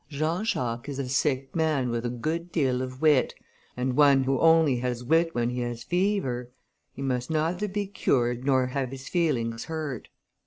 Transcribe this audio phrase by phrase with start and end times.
[0.09, 3.35] Jean Jacques is a sick man with a good deal of wit,
[3.77, 6.49] and one who only has wit when he has fever;
[6.91, 10.07] he must neither be cured nor have his feelings hurt."